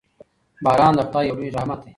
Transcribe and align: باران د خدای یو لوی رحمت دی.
باران 0.63 0.93
د 0.97 1.01
خدای 1.07 1.23
یو 1.27 1.37
لوی 1.39 1.49
رحمت 1.57 1.79
دی. 1.83 1.89